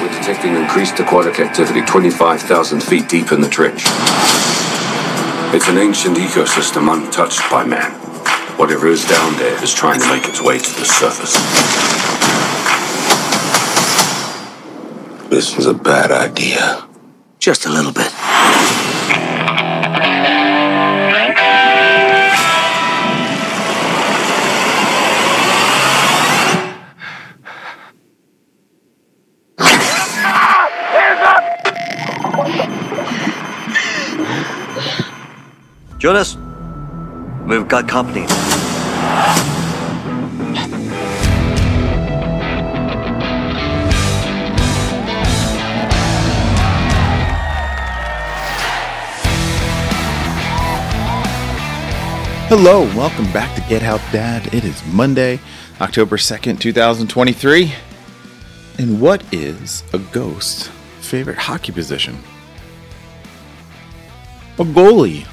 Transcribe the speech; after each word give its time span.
We're 0.00 0.08
detecting 0.08 0.54
increased 0.54 1.00
aquatic 1.00 1.40
activity 1.40 1.80
25,000 1.80 2.82
feet 2.82 3.08
deep 3.08 3.32
in 3.32 3.40
the 3.40 3.48
trench. 3.48 3.84
It's 5.54 5.68
an 5.68 5.78
ancient 5.78 6.18
ecosystem 6.18 6.92
untouched 6.92 7.50
by 7.50 7.64
man. 7.64 7.92
Whatever 8.58 8.88
is 8.88 9.06
down 9.06 9.36
there 9.36 9.62
is 9.64 9.72
trying 9.72 10.00
to 10.00 10.08
make 10.08 10.28
its 10.28 10.42
way 10.42 10.58
to 10.58 10.70
the 10.78 10.84
surface. 10.84 11.32
This 15.30 15.58
is 15.58 15.66
a 15.66 15.74
bad 15.74 16.10
idea. 16.10 16.86
Just 17.38 17.64
a 17.64 17.70
little 17.70 17.92
bit. 17.92 18.12
Jonas, 36.06 36.36
we've 37.48 37.66
got 37.66 37.88
company. 37.88 38.26
Hello, 52.46 52.82
welcome 52.94 53.24
back 53.32 53.52
to 53.56 53.60
Get 53.68 53.82
Help 53.82 54.00
Dad. 54.12 54.46
It 54.54 54.62
is 54.62 54.80
Monday, 54.86 55.40
October 55.80 56.18
2nd, 56.18 56.60
2023. 56.60 57.74
And 58.78 59.00
what 59.00 59.24
is 59.34 59.82
a 59.92 59.98
ghost's 59.98 60.68
favorite 61.00 61.38
hockey 61.38 61.72
position? 61.72 62.16
A 64.60 64.62
goalie. 64.62 65.26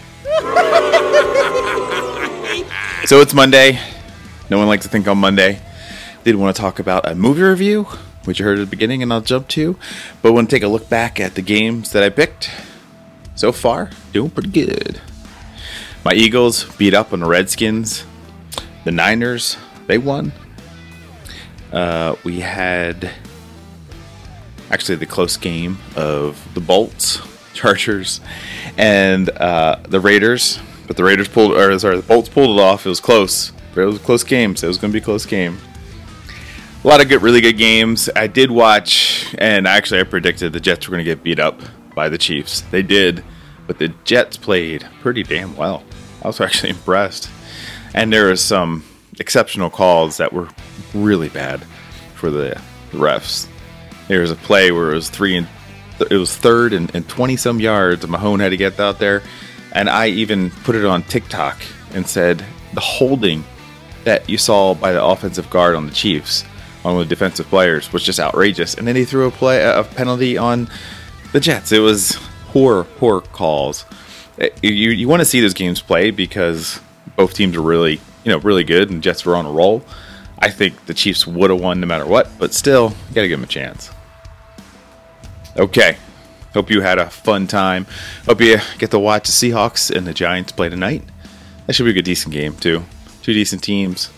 So 3.05 3.19
it's 3.19 3.33
Monday. 3.33 3.79
No 4.49 4.57
one 4.57 4.67
likes 4.67 4.83
to 4.83 4.89
think 4.89 5.07
on 5.07 5.17
Monday. 5.17 5.59
Did 6.23 6.35
want 6.35 6.55
to 6.55 6.61
talk 6.61 6.79
about 6.79 7.05
a 7.05 7.13
movie 7.13 7.41
review, 7.41 7.83
which 8.23 8.39
you 8.39 8.45
heard 8.45 8.59
at 8.59 8.61
the 8.61 8.69
beginning, 8.69 9.03
and 9.03 9.11
I'll 9.11 9.19
jump 9.19 9.49
to. 9.49 9.77
But 10.21 10.31
want 10.31 10.49
to 10.49 10.55
take 10.55 10.63
a 10.63 10.69
look 10.69 10.87
back 10.87 11.19
at 11.19 11.35
the 11.35 11.41
games 11.41 11.91
that 11.91 12.01
I 12.01 12.09
picked. 12.09 12.49
So 13.35 13.51
far, 13.51 13.89
doing 14.13 14.29
pretty 14.29 14.51
good. 14.51 15.01
My 16.05 16.13
Eagles 16.13 16.63
beat 16.77 16.93
up 16.93 17.11
on 17.11 17.19
the 17.19 17.25
Redskins. 17.25 18.05
The 18.85 18.91
Niners, 18.91 19.57
they 19.87 19.97
won. 19.97 20.31
Uh, 21.73 22.15
we 22.23 22.39
had 22.39 23.11
actually 24.69 24.95
the 24.95 25.05
close 25.05 25.35
game 25.35 25.77
of 25.97 26.47
the 26.53 26.61
Bolts, 26.61 27.21
Chargers, 27.53 28.21
and 28.77 29.29
uh, 29.29 29.77
the 29.89 29.99
Raiders. 29.99 30.59
But 30.87 30.97
the 30.97 31.03
Raiders 31.03 31.27
pulled, 31.27 31.53
or 31.53 31.77
sorry, 31.79 31.97
the 31.97 32.03
Bolts 32.03 32.29
pulled 32.29 32.57
it 32.57 32.61
off. 32.61 32.85
It 32.85 32.89
was 32.89 32.99
close. 32.99 33.51
It 33.75 33.79
was 33.79 33.97
a 33.97 33.99
close 33.99 34.23
game, 34.23 34.55
so 34.55 34.67
it 34.67 34.69
was 34.69 34.77
going 34.77 34.91
to 34.91 34.99
be 34.99 35.01
a 35.01 35.05
close 35.05 35.25
game. 35.25 35.57
A 36.83 36.87
lot 36.87 37.01
of 37.01 37.07
good, 37.07 37.21
really 37.21 37.41
good 37.41 37.57
games. 37.57 38.09
I 38.15 38.27
did 38.27 38.51
watch, 38.51 39.33
and 39.37 39.67
actually, 39.67 40.01
I 40.01 40.03
predicted 40.03 40.53
the 40.53 40.59
Jets 40.59 40.87
were 40.87 40.91
going 40.91 41.05
to 41.05 41.09
get 41.09 41.23
beat 41.23 41.39
up 41.39 41.61
by 41.95 42.09
the 42.09 42.17
Chiefs. 42.17 42.61
They 42.71 42.81
did, 42.83 43.23
but 43.67 43.79
the 43.79 43.89
Jets 44.03 44.37
played 44.37 44.85
pretty 45.01 45.23
damn 45.23 45.55
well. 45.55 45.83
I 46.21 46.27
was 46.27 46.41
actually 46.41 46.71
impressed. 46.71 47.29
And 47.93 48.11
there 48.11 48.29
was 48.29 48.41
some 48.41 48.83
exceptional 49.19 49.69
calls 49.69 50.17
that 50.17 50.33
were 50.33 50.49
really 50.93 51.29
bad 51.29 51.63
for 52.15 52.29
the 52.29 52.59
refs. 52.91 53.47
There 54.07 54.21
was 54.21 54.31
a 54.31 54.35
play 54.35 54.71
where 54.71 54.91
it 54.91 54.95
was 54.95 55.09
three 55.09 55.37
and 55.37 55.47
it 56.09 56.17
was 56.17 56.35
third 56.35 56.73
and, 56.73 56.93
and 56.95 57.07
20 57.07 57.37
some 57.37 57.59
yards. 57.59 58.03
And 58.03 58.13
Mahomes 58.13 58.41
had 58.41 58.49
to 58.49 58.57
get 58.57 58.79
out 58.79 58.99
there. 58.99 59.21
And 59.73 59.89
I 59.89 60.07
even 60.07 60.49
put 60.49 60.75
it 60.75 60.85
on 60.85 61.03
TikTok 61.03 61.61
and 61.93 62.07
said 62.07 62.45
the 62.73 62.79
holding 62.79 63.43
that 64.03 64.29
you 64.29 64.37
saw 64.37 64.73
by 64.73 64.93
the 64.93 65.03
offensive 65.03 65.49
guard 65.49 65.75
on 65.75 65.87
the 65.87 65.93
Chiefs, 65.93 66.45
on 66.85 66.97
the 66.97 67.05
defensive 67.05 67.47
players, 67.47 67.91
was 67.91 68.03
just 68.03 68.19
outrageous. 68.19 68.75
And 68.75 68.87
then 68.87 68.95
he 68.95 69.05
threw 69.05 69.27
a 69.27 69.31
play 69.31 69.63
a 69.63 69.83
penalty 69.83 70.37
on 70.37 70.69
the 71.31 71.39
Jets. 71.39 71.71
It 71.71 71.79
was 71.79 72.17
poor, 72.47 72.83
poor 72.83 73.21
calls 73.21 73.85
eh, 74.39 74.49
you 74.61 74.91
you 74.91 75.07
want 75.07 75.21
to 75.21 75.25
see 75.25 75.41
those 75.41 75.53
games 75.53 75.81
play 75.81 76.11
because 76.11 76.79
both 77.15 77.33
teams 77.33 77.55
are 77.55 77.61
really 77.61 77.99
you 78.23 78.31
know 78.31 78.37
really 78.39 78.63
good 78.63 78.89
and 78.89 79.01
Jets 79.01 79.25
were 79.25 79.35
on 79.35 79.45
a 79.45 79.51
roll. 79.51 79.83
I 80.39 80.49
think 80.49 80.85
the 80.85 80.93
Chiefs 80.93 81.25
would 81.25 81.49
have 81.49 81.61
won 81.61 81.79
no 81.79 81.87
matter 81.87 82.05
what, 82.05 82.29
but 82.37 82.53
still, 82.53 82.89
you 83.07 83.15
got 83.15 83.21
to 83.21 83.27
give 83.27 83.39
them 83.39 83.45
a 83.45 83.47
chance. 83.47 83.89
Okay, 85.55 85.97
hope 86.53 86.69
you 86.69 86.81
had 86.81 86.99
a 86.99 87.09
fun 87.09 87.47
time. 87.47 87.85
Hope 88.25 88.41
you 88.41 88.59
get 88.77 88.91
to 88.91 88.99
watch 88.99 89.27
the 89.27 89.31
Seahawks 89.31 89.89
and 89.95 90.07
the 90.07 90.13
Giants 90.13 90.51
play 90.51 90.69
tonight. 90.69 91.03
That 91.65 91.73
should 91.73 91.85
be 91.85 91.91
a 91.91 91.93
good, 91.93 92.05
decent 92.05 92.33
game 92.33 92.55
too. 92.55 92.83
Two 93.21 93.33
decent 93.33 93.63
teams. 93.63 94.09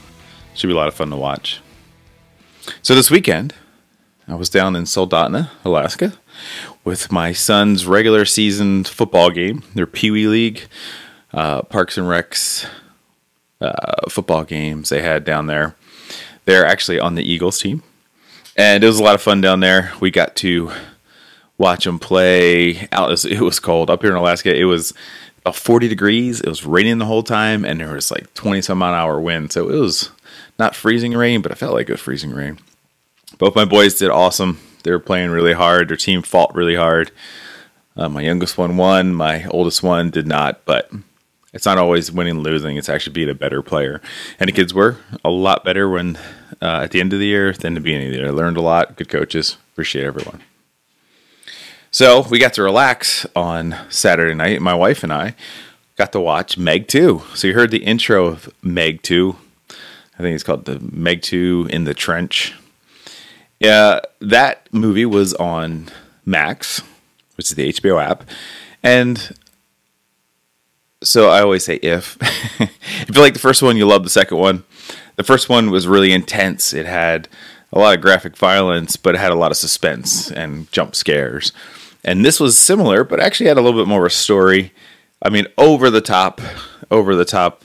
Should 0.53 0.67
be 0.67 0.73
a 0.73 0.77
lot 0.77 0.87
of 0.87 0.93
fun 0.93 1.09
to 1.09 1.15
watch. 1.15 1.61
So 2.81 2.95
this 2.95 3.11
weekend, 3.11 3.53
I 4.27 4.35
was 4.35 4.49
down 4.49 4.75
in 4.75 4.83
Soldotna, 4.83 5.49
Alaska, 5.63 6.13
with 6.83 7.11
my 7.11 7.31
son's 7.31 7.85
regular 7.85 8.25
season 8.25 8.83
football 8.83 9.29
game, 9.29 9.63
their 9.75 9.85
Pee 9.85 10.11
Wee 10.11 10.27
League, 10.27 10.67
uh, 11.33 11.61
Parks 11.63 11.97
and 11.97 12.07
Recs 12.07 12.67
uh, 13.61 14.09
football 14.09 14.43
games 14.43 14.89
they 14.89 15.01
had 15.01 15.23
down 15.23 15.47
there. 15.47 15.75
They're 16.45 16.65
actually 16.65 16.99
on 16.99 17.15
the 17.15 17.23
Eagles 17.23 17.59
team. 17.59 17.83
And 18.55 18.83
it 18.83 18.87
was 18.87 18.99
a 18.99 19.03
lot 19.03 19.15
of 19.15 19.21
fun 19.21 19.41
down 19.41 19.59
there. 19.59 19.91
We 19.99 20.11
got 20.11 20.35
to 20.37 20.71
watch 21.57 21.85
them 21.85 21.99
play 21.99 22.87
out. 22.91 23.25
It 23.25 23.41
was 23.41 23.59
cold 23.59 23.89
up 23.89 24.01
here 24.01 24.11
in 24.11 24.17
Alaska. 24.17 24.55
It 24.55 24.65
was 24.65 24.93
about 25.41 25.55
40 25.55 25.87
degrees. 25.87 26.41
It 26.41 26.49
was 26.49 26.65
raining 26.65 26.97
the 26.97 27.05
whole 27.05 27.23
time, 27.23 27.65
and 27.65 27.79
there 27.79 27.93
was 27.93 28.11
like 28.11 28.33
20 28.33 28.61
some 28.61 28.81
an 28.81 28.93
hour 28.93 29.19
wind. 29.19 29.51
So 29.51 29.69
it 29.69 29.79
was 29.79 30.11
not 30.57 30.75
freezing 30.75 31.13
rain, 31.13 31.41
but 31.41 31.51
it 31.51 31.57
felt 31.57 31.73
like 31.73 31.89
it 31.89 31.93
was 31.93 32.01
freezing 32.01 32.31
rain. 32.31 32.59
Both 33.37 33.55
my 33.55 33.65
boys 33.65 33.97
did 33.97 34.09
awesome. 34.09 34.59
They 34.83 34.91
were 34.91 34.99
playing 34.99 35.31
really 35.31 35.53
hard. 35.53 35.89
Their 35.89 35.97
team 35.97 36.21
fought 36.21 36.55
really 36.55 36.75
hard. 36.75 37.11
Uh, 37.97 38.09
my 38.09 38.21
youngest 38.21 38.57
one 38.57 38.77
won. 38.77 39.13
My 39.13 39.45
oldest 39.45 39.83
one 39.83 40.09
did 40.09 40.27
not. 40.27 40.63
But 40.65 40.91
it's 41.53 41.65
not 41.65 41.77
always 41.77 42.11
winning 42.11 42.39
losing. 42.39 42.77
It's 42.77 42.89
actually 42.89 43.13
being 43.13 43.29
a 43.29 43.35
better 43.35 43.61
player. 43.61 44.01
And 44.39 44.47
the 44.47 44.53
kids 44.53 44.73
were 44.73 44.97
a 45.23 45.29
lot 45.29 45.63
better 45.63 45.89
when 45.89 46.17
uh, 46.61 46.81
at 46.83 46.91
the 46.91 46.99
end 46.99 47.13
of 47.13 47.19
the 47.19 47.25
year 47.25 47.53
than 47.53 47.73
the 47.73 47.79
beginning 47.79 48.07
of 48.07 48.13
the 48.13 48.19
year. 48.19 48.27
I 48.27 48.31
learned 48.31 48.57
a 48.57 48.61
lot. 48.61 48.95
Good 48.95 49.09
coaches. 49.09 49.57
Appreciate 49.73 50.05
everyone. 50.05 50.41
So 51.95 52.27
we 52.29 52.39
got 52.39 52.51
to 52.55 52.61
relax 52.61 53.25
on 53.37 53.73
Saturday 53.87 54.33
night. 54.33 54.61
My 54.61 54.73
wife 54.73 55.01
and 55.01 55.13
I 55.13 55.33
got 55.95 56.11
to 56.11 56.19
watch 56.19 56.57
Meg 56.57 56.89
2. 56.89 57.21
So 57.35 57.47
you 57.47 57.53
heard 57.53 57.71
the 57.71 57.85
intro 57.85 58.25
of 58.25 58.53
Meg 58.61 59.01
2. 59.01 59.33
I 59.69 60.17
think 60.17 60.35
it's 60.35 60.43
called 60.43 60.65
the 60.65 60.77
Meg 60.91 61.21
2 61.21 61.69
in 61.69 61.85
the 61.85 61.93
Trench. 61.93 62.53
Yeah, 63.61 64.01
that 64.19 64.67
movie 64.73 65.05
was 65.05 65.33
on 65.35 65.87
Max, 66.25 66.81
which 67.37 67.49
is 67.49 67.55
the 67.55 67.71
HBO 67.71 68.03
app, 68.03 68.25
and 68.83 69.33
so 71.01 71.29
I 71.29 71.39
always 71.39 71.63
say 71.63 71.75
if. 71.75 72.17
if 72.59 73.15
you 73.15 73.21
like 73.21 73.35
the 73.35 73.39
first 73.39 73.61
one, 73.61 73.77
you 73.77 73.87
love 73.87 74.03
the 74.03 74.09
second 74.09 74.37
one. 74.37 74.65
The 75.15 75.23
first 75.23 75.47
one 75.47 75.71
was 75.71 75.87
really 75.87 76.11
intense. 76.11 76.73
It 76.73 76.87
had 76.87 77.29
a 77.71 77.79
lot 77.79 77.95
of 77.95 78.01
graphic 78.01 78.35
violence, 78.35 78.97
but 78.97 79.15
it 79.15 79.19
had 79.19 79.31
a 79.31 79.35
lot 79.35 79.51
of 79.51 79.55
suspense 79.57 80.29
and 80.29 80.69
jump 80.73 80.93
scares. 80.93 81.53
And 82.05 82.23
this 82.23 82.39
was 82.39 82.57
similar, 82.57 83.03
but 83.03 83.19
actually 83.19 83.47
had 83.47 83.57
a 83.57 83.61
little 83.61 83.79
bit 83.79 83.87
more 83.87 84.05
of 84.05 84.11
a 84.11 84.15
story. 84.15 84.71
I 85.21 85.29
mean, 85.29 85.47
over 85.57 85.89
the 85.89 86.01
top, 86.01 86.39
over 86.91 87.15
the 87.15 87.25
top 87.25 87.63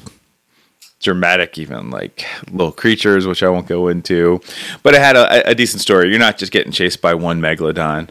dramatic, 0.98 1.58
even 1.58 1.90
like 1.90 2.26
little 2.50 2.72
creatures, 2.72 3.26
which 3.26 3.42
I 3.42 3.50
won't 3.50 3.66
go 3.66 3.88
into. 3.88 4.40
But 4.82 4.94
it 4.94 5.02
had 5.02 5.14
a, 5.14 5.50
a, 5.50 5.54
decent 5.54 5.82
story. 5.82 6.08
You're 6.08 6.18
not 6.18 6.38
just 6.38 6.52
getting 6.52 6.72
chased 6.72 7.02
by 7.02 7.14
one 7.14 7.40
megalodon. 7.40 8.08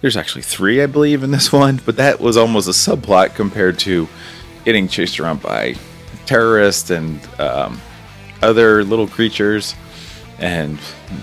There's 0.00 0.16
actually 0.16 0.42
three, 0.42 0.80
I 0.80 0.86
believe, 0.86 1.24
in 1.24 1.32
this 1.32 1.52
one. 1.52 1.80
But 1.84 1.96
that 1.96 2.20
was 2.20 2.36
almost 2.36 2.68
a 2.68 2.72
subplot 2.72 3.34
compared 3.34 3.78
to 3.80 4.08
getting 4.64 4.86
chased 4.86 5.18
around 5.18 5.42
by 5.42 5.74
terrorists 6.26 6.90
and 6.90 7.20
um, 7.40 7.80
other 8.40 8.84
little 8.84 9.08
creatures 9.08 9.74
and 10.38 10.78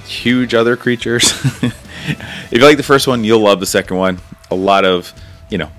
huge 0.06 0.54
other 0.54 0.76
creatures. 0.76 1.32
if 1.64 2.52
you 2.52 2.60
like 2.60 2.78
the 2.78 2.84
first 2.84 3.08
one, 3.08 3.24
you'll 3.24 3.40
love 3.40 3.62
the 3.62 3.66
second 3.66 3.96
one. 3.96 4.20
A 4.52 4.56
lot 4.56 4.86
of, 4.86 5.14
you 5.50 5.58
know, 5.58 5.70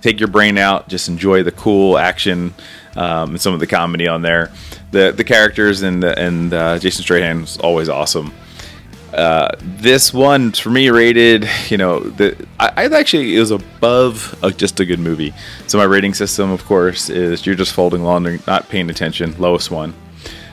take 0.00 0.20
your 0.20 0.28
brain 0.28 0.58
out, 0.58 0.88
just 0.88 1.08
enjoy 1.08 1.42
the 1.42 1.52
cool 1.52 1.98
action 1.98 2.54
um, 2.96 3.30
and 3.30 3.40
some 3.40 3.54
of 3.54 3.60
the 3.60 3.66
comedy 3.66 4.06
on 4.06 4.22
there. 4.22 4.52
The 4.90 5.12
the 5.12 5.24
characters 5.24 5.82
and 5.82 6.04
and 6.04 6.52
uh, 6.52 6.78
Jason 6.78 7.04
Statham 7.04 7.40
was 7.40 7.58
always 7.58 7.88
awesome. 7.88 8.32
Uh, 9.12 9.48
this 9.60 10.12
one 10.12 10.50
for 10.50 10.70
me 10.70 10.90
rated, 10.90 11.48
you 11.68 11.76
know, 11.76 12.00
the 12.00 12.36
I, 12.58 12.72
I 12.76 12.84
actually 12.86 13.38
was 13.38 13.52
above 13.52 14.36
a, 14.42 14.50
just 14.50 14.80
a 14.80 14.84
good 14.84 14.98
movie. 14.98 15.32
So 15.68 15.78
my 15.78 15.84
rating 15.84 16.14
system, 16.14 16.50
of 16.50 16.64
course, 16.64 17.08
is 17.10 17.46
you're 17.46 17.54
just 17.54 17.72
folding 17.72 18.02
laundry, 18.02 18.40
not 18.46 18.68
paying 18.68 18.90
attention. 18.90 19.34
Lowest 19.38 19.70
one. 19.70 19.94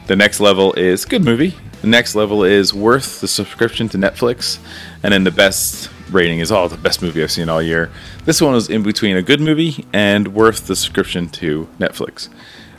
The 0.07 0.15
next 0.15 0.39
level 0.39 0.73
is 0.73 1.05
good 1.05 1.23
movie. 1.23 1.55
The 1.81 1.87
next 1.87 2.13
level 2.13 2.43
is 2.43 2.73
worth 2.73 3.21
the 3.21 3.27
subscription 3.27 3.89
to 3.89 3.97
Netflix, 3.97 4.59
and 5.01 5.11
then 5.11 5.23
the 5.23 5.31
best 5.31 5.89
rating 6.11 6.39
is 6.39 6.51
all 6.51 6.67
the 6.67 6.77
best 6.77 7.01
movie 7.01 7.23
I've 7.23 7.31
seen 7.31 7.49
all 7.49 7.61
year. 7.61 7.89
This 8.25 8.41
one 8.41 8.53
was 8.53 8.69
in 8.69 8.83
between 8.83 9.17
a 9.17 9.21
good 9.21 9.41
movie 9.41 9.85
and 9.93 10.33
worth 10.33 10.67
the 10.67 10.75
subscription 10.75 11.29
to 11.29 11.67
Netflix. 11.79 12.29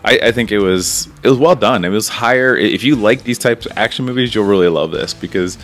I, 0.05 0.19
I 0.19 0.33
think 0.33 0.51
it 0.51 0.59
was 0.59 1.09
it 1.23 1.29
was 1.29 1.39
well 1.39 1.55
done. 1.55 1.85
It 1.85 1.91
was 1.91 2.09
higher. 2.09 2.57
If 2.57 2.83
you 2.83 2.97
like 2.97 3.23
these 3.25 3.39
types 3.39 3.67
of 3.67 3.73
action 3.77 4.05
movies, 4.05 4.35
you'll 4.35 4.47
really 4.47 4.69
love 4.69 4.91
this 4.91 5.15
because 5.15 5.59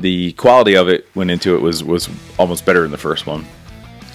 the 0.00 0.32
quality 0.32 0.76
of 0.76 0.88
it 0.88 1.06
went 1.14 1.30
into 1.30 1.54
it 1.56 1.60
was 1.60 1.84
was 1.84 2.08
almost 2.38 2.64
better 2.64 2.82
than 2.82 2.90
the 2.90 2.98
first 2.98 3.26
one, 3.26 3.44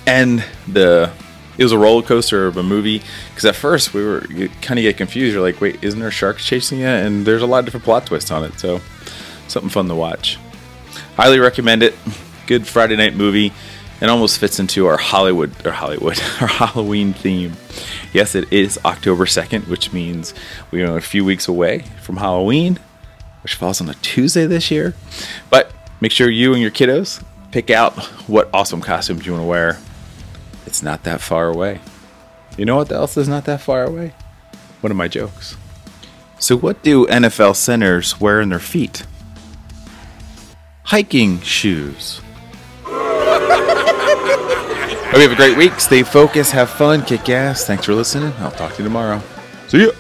and 0.07 0.43
the 0.67 1.11
it 1.57 1.63
was 1.63 1.71
a 1.71 1.77
roller 1.77 2.01
coaster 2.01 2.47
of 2.47 2.57
a 2.57 2.63
movie 2.63 3.03
because 3.29 3.45
at 3.45 3.55
first 3.55 3.93
we 3.93 4.03
were 4.03 4.21
kind 4.61 4.79
of 4.79 4.83
get 4.83 4.97
confused. 4.97 5.33
You're 5.33 5.43
like, 5.43 5.61
wait, 5.61 5.83
isn't 5.83 5.99
there 5.99 6.11
sharks 6.11 6.45
chasing 6.45 6.79
you? 6.79 6.88
And 6.88 7.25
there's 7.25 7.41
a 7.41 7.45
lot 7.45 7.59
of 7.59 7.65
different 7.65 7.83
plot 7.83 8.07
twists 8.07 8.31
on 8.31 8.43
it, 8.43 8.59
so 8.59 8.81
something 9.47 9.69
fun 9.69 9.88
to 9.88 9.95
watch. 9.95 10.39
Highly 11.17 11.39
recommend 11.39 11.83
it. 11.83 11.93
Good 12.51 12.68
Friday 12.68 12.98
night 12.98 13.15
movie. 13.15 13.53
It 14.01 14.09
almost 14.09 14.38
fits 14.38 14.59
into 14.59 14.86
our 14.86 14.98
Hollywood 14.98 15.65
or 15.65 15.71
Hollywood 15.71 16.19
our 16.42 16.48
Halloween 16.48 17.13
theme. 17.13 17.53
Yes, 18.12 18.36
it 18.36 18.51
is 18.51 18.77
October 18.83 19.25
second, 19.25 19.68
which 19.68 19.94
means 19.94 20.33
we 20.69 20.83
are 20.83 20.98
a 20.98 21.01
few 21.01 21.24
weeks 21.24 21.48
away 21.48 21.86
from 22.01 22.18
Halloween, 22.18 22.77
which 23.42 23.56
falls 23.56 23.80
on 23.80 23.88
a 23.88 23.94
Tuesday 23.94 24.48
this 24.48 24.69
year. 24.69 24.95
But 25.50 25.71
make 26.01 26.12
sure 26.12 26.30
you 26.30 26.51
and 26.51 26.62
your 26.62 26.71
kiddos 26.71 27.24
pick 27.51 27.69
out 27.69 27.98
what 28.27 28.50
awesome 28.53 28.81
costumes 28.81 29.25
you 29.25 29.31
want 29.31 29.44
to 29.44 29.48
wear. 29.48 29.80
It's 30.65 30.83
not 30.83 31.03
that 31.03 31.21
far 31.21 31.48
away. 31.48 31.80
You 32.57 32.65
know 32.65 32.75
what 32.75 32.92
else 32.92 33.15
is 33.15 33.30
not 33.30 33.45
that 33.45 33.62
far 33.62 33.86
away? 33.86 34.13
One 34.81 34.92
of 34.92 34.98
my 34.98 35.07
jokes. 35.07 35.56
So, 36.38 36.57
what 36.57 36.83
do 36.83 37.07
NFL 37.07 37.56
centers 37.56 38.19
wear 38.19 38.42
in 38.42 38.50
their 38.50 38.59
feet? 38.59 39.06
Hiking 40.83 41.39
shoes. 41.39 42.19
Hope 45.12 45.19
you 45.19 45.28
have 45.28 45.34
a 45.34 45.36
great 45.36 45.58
week. 45.58 45.78
Stay 45.81 46.04
focused, 46.04 46.54
have 46.54 46.69
fun, 46.69 47.04
kick 47.04 47.28
ass. 47.28 47.68
Thanks 47.68 47.84
for 47.84 47.94
listening. 47.94 48.31
I'll 48.40 48.50
talk 48.50 48.72
to 48.75 48.78
you 48.78 48.86
tomorrow. 48.86 49.22
See 49.68 49.84
ya. 49.84 49.92